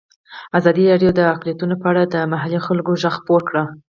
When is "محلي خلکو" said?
2.31-2.91